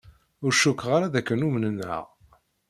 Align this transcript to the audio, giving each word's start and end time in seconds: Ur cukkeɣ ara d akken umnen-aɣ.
Ur 0.45 0.53
cukkeɣ 0.59 0.89
ara 0.97 1.13
d 1.13 1.15
akken 1.19 1.45
umnen-aɣ. 1.47 2.05